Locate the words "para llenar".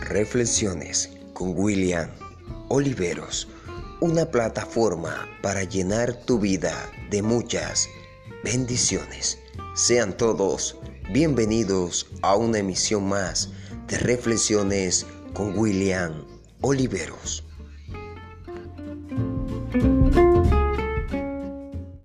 5.42-6.14